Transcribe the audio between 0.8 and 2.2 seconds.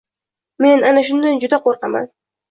ana shundan juda qo‘rqaman.